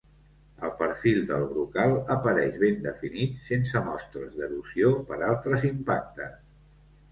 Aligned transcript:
El 0.69 0.71
perfil 0.77 1.19
del 1.31 1.45
brocal 1.51 1.93
apareix 2.15 2.57
ben 2.65 2.81
definit, 2.87 3.37
sense 3.51 3.83
mostres 3.91 4.41
d'erosió 4.41 4.93
per 5.13 5.23
altres 5.31 5.69
impactes. 5.73 6.37